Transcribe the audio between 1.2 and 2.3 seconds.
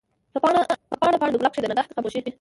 دګلاب کښي د نګهت خاموشی